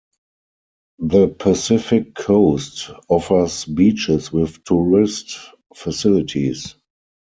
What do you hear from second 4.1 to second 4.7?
with